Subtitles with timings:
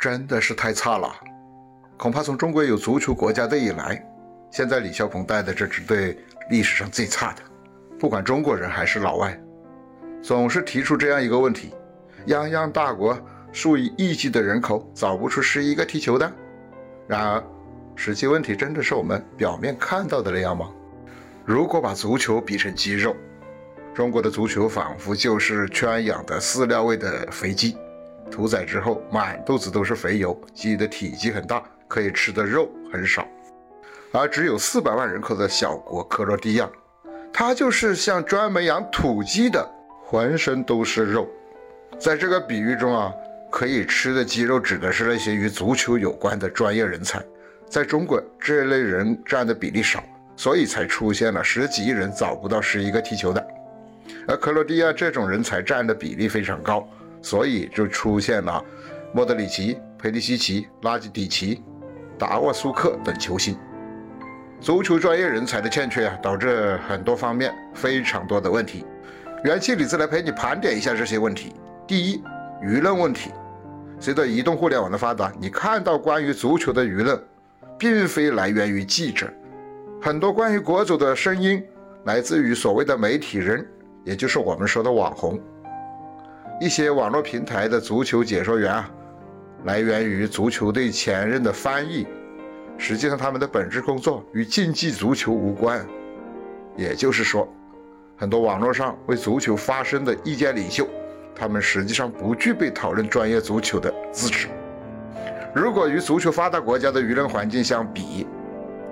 [0.00, 1.14] 真的是太差了。
[1.98, 4.02] 恐怕从中国有足球国家队以来，
[4.50, 7.42] 现在李霄鹏带的这支队历史上最差的。
[7.98, 9.38] 不管中国人还是老外，
[10.22, 11.74] 总是提出这样一个问题：
[12.26, 13.14] 泱泱大国，
[13.52, 16.32] 数以亿计的人口，找不出十一个踢球的。
[17.06, 17.44] 然而，
[17.94, 20.70] 实际问题真的是我们表面看到的那样吗？
[21.44, 23.14] 如果把足球比成鸡肉，
[23.94, 27.76] 中国的足球仿佛就是圈养的饲料喂的肥鸡，
[28.30, 33.26] 屠宰之后满肚子都是肥油，鸡的体积很大，可以吃的肉很少。
[34.12, 36.68] 而只有四百万人口的小国克罗地亚，
[37.32, 39.68] 它就是像专门养土鸡的，
[40.04, 41.28] 浑身都是肉。
[41.98, 43.12] 在这个比喻中啊，
[43.50, 47.22] 可以吃的鸡肉指的是那些与足球有关的专业人才。
[47.68, 50.02] 在中国，这类人占的比例少。
[50.36, 53.46] 所以才出现了十几亿人找不到十一个踢球的，
[54.26, 56.88] 而克罗地亚这种人才占的比例非常高，
[57.22, 58.64] 所以就出现了
[59.12, 61.62] 莫德里奇、佩利西奇、拉基蒂奇、
[62.18, 63.56] 达沃苏克等球星。
[64.60, 68.84] 足球专业人才的欠缺啊，导致很多方面非常多的问题。
[69.44, 71.54] 元气李子来陪你盘点一下这些问题。
[71.86, 72.22] 第一，
[72.62, 73.30] 舆论问题。
[73.98, 77.18] 随着移动互联网的发达，你看到关于足球的舆论，
[77.78, 79.26] 并非来源于记者。
[80.00, 81.62] 很多关于国足的声音
[82.04, 83.66] 来自于所谓的媒体人，
[84.04, 85.40] 也就是我们说的网红。
[86.60, 88.90] 一些网络平台的足球解说员啊，
[89.64, 92.06] 来源于足球队前任的翻译。
[92.76, 95.82] 实际上，他们的本质工作与竞技足球无关。
[96.76, 97.48] 也就是说，
[98.14, 100.86] 很多网络上为足球发声的意见领袖，
[101.34, 104.46] 他们实际上不具备讨论专业足球的资质。
[105.54, 108.26] 如果与足球发达国家的舆论环境相比，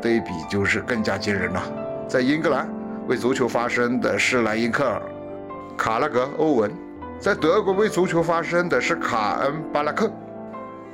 [0.01, 1.63] 对比就是更加惊人了。
[2.09, 2.67] 在英格兰，
[3.07, 5.03] 为足球发声的是莱因克尔、
[5.77, 6.71] 卡拉格、欧文；
[7.19, 10.11] 在德国，为足球发声的是卡恩、巴拉克、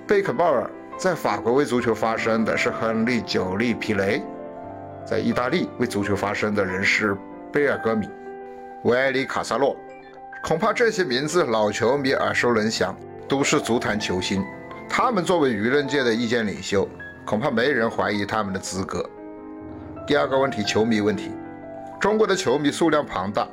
[0.06, 4.22] 贝肯鲍尔；在法国，为足球发声的是亨利、久利、皮雷；
[5.04, 7.16] 在意大利，为足球发声的人是
[7.52, 8.08] 贝尔格米、
[8.84, 9.76] 维埃里、卡萨洛。
[10.42, 12.96] 恐怕这些名字老球迷耳熟能详，
[13.28, 14.42] 都是足坛球星。
[14.88, 16.88] 他们作为舆论界的意见领袖。
[17.26, 19.02] 恐怕没人怀疑他们的资格。
[20.06, 21.32] 第二个问题，球迷问题。
[21.98, 23.48] 中国的球迷数量庞大，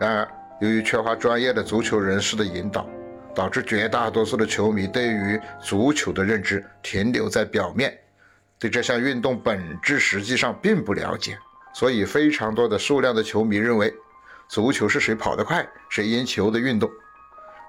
[0.00, 0.28] 然而
[0.60, 2.86] 由于缺乏专业的足球人士的引导，
[3.34, 7.94] 导致绝大多数的球迷对于足球的认知停留在表面，
[8.58, 11.36] 对这项运动本质实际上并不了解。
[11.74, 13.92] 所以，非常多的数量的球迷认为，
[14.48, 16.90] 足球是谁跑得快谁赢球的运动，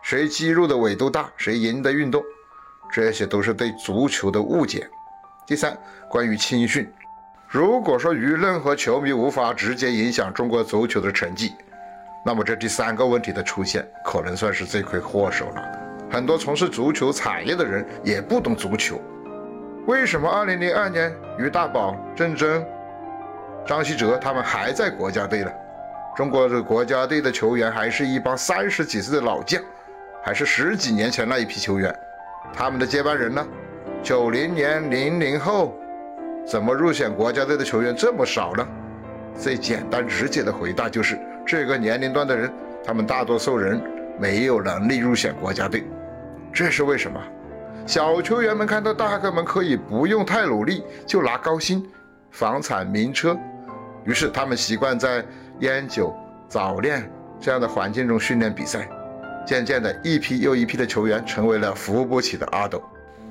[0.01, 2.23] 谁肌肉的纬度大谁赢的运动，
[2.89, 4.89] 这些都是对足球的误解。
[5.45, 5.77] 第三，
[6.09, 6.89] 关于青训，
[7.49, 11.51] 如果说舆论和球迷无法直接影响中国足球的成绩，
[12.27, 15.63] 那么这第三个问题的出现可能算是罪魁祸首了。
[16.11, 18.99] 很多从事足球产业的人也不懂足球，
[19.85, 22.61] 为什么2002年于大宝、郑铮、
[23.65, 25.51] 张稀哲他们还在国家队呢？
[26.17, 29.63] 中国的国家队的球员还是一帮三十几岁的老将，
[30.21, 31.97] 还是十几年前那一批球员，
[32.53, 33.47] 他们的接班人呢？
[34.03, 35.73] 九零年零零后，
[36.45, 38.67] 怎么入选国家队的球员这么少呢？
[39.33, 42.51] 最简单直接的回答就是，这个年龄段的人，
[42.83, 43.81] 他们大多数人
[44.19, 45.81] 没有能力入选国家队。
[46.51, 47.17] 这是为什么？
[47.85, 51.89] 小球员们看到大哥们可以不用太努力就拿高薪、
[52.31, 53.37] 房产、名车，
[54.03, 55.23] 于是他们习惯在
[55.61, 56.13] 烟酒、
[56.49, 57.09] 早恋
[57.39, 58.89] 这样的环境中训练比赛，
[59.45, 62.83] 渐渐的一批又一批的球员成为了扶不起的阿斗。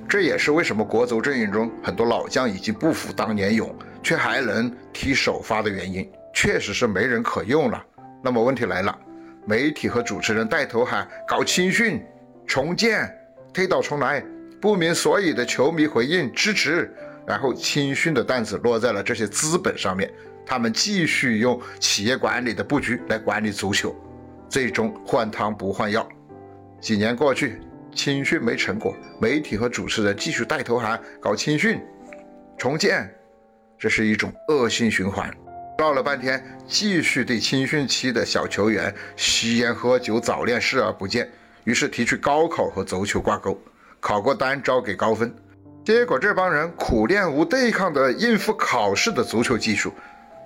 [0.08, 7.84] 这也是为什么国足阵营中很多老将已经不复当年勇，却还能踢首发的原因，确实是没人可用了。
[8.26, 8.98] 那么问题来了，
[9.44, 12.04] 媒体和主持人带头喊搞青训、
[12.44, 13.08] 重建、
[13.54, 14.20] 推倒重来，
[14.60, 16.92] 不明所以的球迷回应支持，
[17.24, 20.12] 然后青训的担子落在了这些资本上面，
[20.44, 23.94] 他们继续用企业管理的布局来管理足球，
[24.48, 26.04] 最终换汤不换药。
[26.80, 27.60] 几年过去。
[27.94, 31.80] 青训没成果，媒体和主持人继续带头喊搞青训、
[32.58, 33.08] 重建，
[33.78, 35.32] 这是一种恶性循环。
[35.78, 41.30] 闹了半天，继续对青训期的小球员吸烟、喝酒、早恋视而不见，
[41.64, 43.60] 于是提出高考和足球挂钩，
[44.00, 45.34] 考过单招给高分。
[45.84, 49.92] 结果这帮人苦练无对抗的应付考试的足球技术，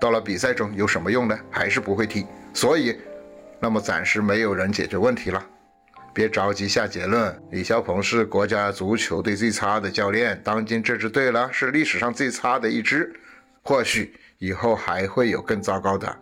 [0.01, 1.39] 到了比赛中有什么用呢？
[1.49, 2.27] 还是不会踢。
[2.53, 2.99] 所以，
[3.61, 5.43] 那么暂时没有人解决问题了。
[6.13, 7.41] 别着急下结论。
[7.53, 13.15] 李霄鹏是国家足球队最差的教练，当今这支队了是历史上最差的一支，
[13.63, 16.17] 或许以后还会有更糟糕的。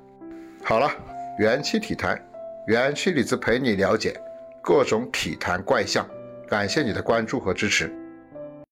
[0.65, 0.91] 好了，
[1.39, 2.21] 元气体坛，
[2.67, 4.15] 元气李子陪你了解
[4.63, 6.07] 各种体坛怪象，
[6.49, 7.91] 感谢你的关注和支持。